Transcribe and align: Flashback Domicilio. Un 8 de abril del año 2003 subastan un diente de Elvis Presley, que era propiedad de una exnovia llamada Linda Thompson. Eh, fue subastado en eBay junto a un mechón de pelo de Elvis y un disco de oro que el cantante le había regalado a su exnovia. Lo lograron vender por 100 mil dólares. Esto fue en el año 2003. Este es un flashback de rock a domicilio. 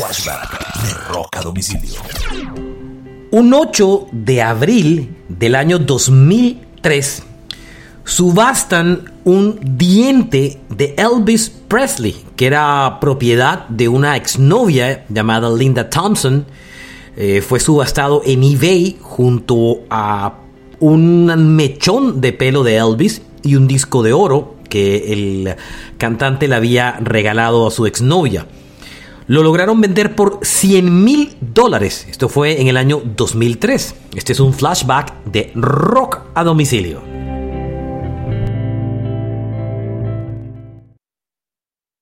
Flashback 0.00 1.42
Domicilio. 1.42 2.00
Un 3.32 3.52
8 3.52 4.06
de 4.12 4.40
abril 4.40 5.14
del 5.28 5.54
año 5.54 5.78
2003 5.78 7.22
subastan 8.04 9.12
un 9.24 9.60
diente 9.76 10.58
de 10.70 10.94
Elvis 10.96 11.50
Presley, 11.68 12.16
que 12.34 12.46
era 12.46 12.96
propiedad 12.98 13.68
de 13.68 13.88
una 13.88 14.16
exnovia 14.16 15.04
llamada 15.10 15.54
Linda 15.54 15.90
Thompson. 15.90 16.46
Eh, 17.18 17.42
fue 17.46 17.60
subastado 17.60 18.22
en 18.24 18.42
eBay 18.42 18.96
junto 19.02 19.80
a 19.90 20.32
un 20.78 21.26
mechón 21.56 22.22
de 22.22 22.32
pelo 22.32 22.62
de 22.62 22.76
Elvis 22.76 23.20
y 23.42 23.54
un 23.54 23.68
disco 23.68 24.02
de 24.02 24.14
oro 24.14 24.54
que 24.70 25.12
el 25.12 25.56
cantante 25.98 26.48
le 26.48 26.54
había 26.54 26.92
regalado 27.00 27.66
a 27.66 27.70
su 27.70 27.84
exnovia. 27.84 28.46
Lo 29.30 29.44
lograron 29.44 29.80
vender 29.80 30.16
por 30.16 30.40
100 30.42 31.04
mil 31.04 31.36
dólares. 31.40 32.04
Esto 32.10 32.28
fue 32.28 32.60
en 32.60 32.66
el 32.66 32.76
año 32.76 33.00
2003. 33.16 33.94
Este 34.16 34.32
es 34.32 34.40
un 34.40 34.52
flashback 34.52 35.22
de 35.22 35.52
rock 35.54 36.22
a 36.34 36.42
domicilio. 36.42 37.09